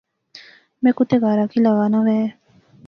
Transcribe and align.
میں 0.81 0.91
کتے 0.97 1.15
گارا 1.23 1.45
کی 1.51 1.57
لاغا 1.63 1.85
ناں 1.91 2.01
وہے 2.05 2.21